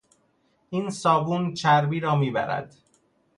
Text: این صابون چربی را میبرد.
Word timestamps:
این 0.69 0.89
صابون 0.89 1.53
چربی 1.53 1.99
را 1.99 2.15
میبرد. 2.15 2.75